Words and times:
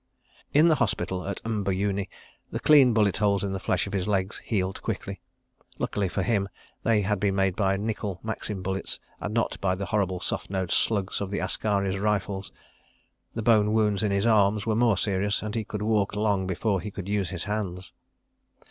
§3 0.55 0.59
In 0.61 0.67
the 0.67 0.73
hospital 0.81 1.27
at 1.27 1.43
M'buyuni 1.43 2.07
the 2.49 2.59
clean 2.59 2.91
bullet 2.91 3.17
holes 3.17 3.43
in 3.43 3.53
the 3.53 3.59
flesh 3.59 3.85
of 3.85 3.93
his 3.93 4.07
legs 4.07 4.39
healed 4.39 4.81
quickly. 4.81 5.21
Lucky 5.77 6.07
for 6.07 6.23
him 6.23 6.45
that 6.81 6.89
they 6.89 7.01
had 7.01 7.19
been 7.19 7.35
made 7.35 7.55
by 7.55 7.77
nickel 7.77 8.19
Maxim 8.23 8.63
bullets 8.63 8.99
and 9.19 9.31
not 9.31 9.61
by 9.61 9.75
the 9.75 9.85
horrible 9.85 10.19
soft 10.19 10.49
nosed 10.49 10.71
slugs 10.71 11.21
of 11.21 11.29
the 11.29 11.37
askaris' 11.37 11.99
rifles. 11.99 12.51
The 13.35 13.43
bone 13.43 13.73
wounds 13.73 14.01
in 14.01 14.09
his 14.09 14.25
arms 14.25 14.65
were 14.65 14.75
more 14.75 14.97
serious, 14.97 15.43
and 15.43 15.53
he 15.53 15.63
could 15.63 15.83
walk 15.83 16.15
long 16.15 16.47
before 16.47 16.81
he 16.81 16.89
could 16.89 17.07
use 17.07 17.29
his 17.29 17.43
hands. 17.43 17.93